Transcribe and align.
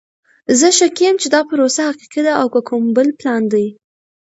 زه 0.59 0.67
شکي 0.77 1.03
یم 1.07 1.15
چې 1.21 1.27
دا 1.35 1.41
پروسه 1.49 1.81
حقیقی 1.89 2.21
ده 2.27 2.33
او 2.41 2.47
که 2.53 2.61
کوم 2.67 2.83
بل 2.95 3.07
پلان 3.19 3.43
ده! 3.51 3.65